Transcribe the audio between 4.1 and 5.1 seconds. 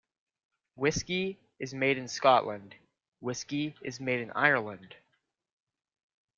in Ireland.